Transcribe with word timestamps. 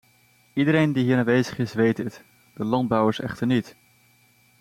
Iedereen 0.53 0.93
die 0.93 1.03
hier 1.03 1.17
aanwezig 1.17 1.57
is 1.59 1.73
weet 1.73 1.95
dit, 1.95 2.23
de 2.53 2.65
landbouwers 2.65 3.19
echter 3.19 3.47
niet. 3.47 3.75